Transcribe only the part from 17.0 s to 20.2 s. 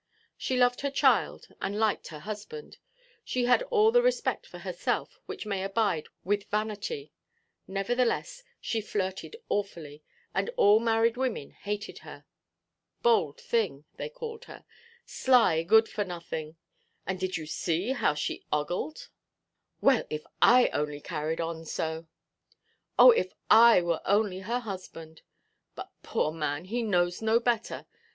and did you see how she ogled? Well,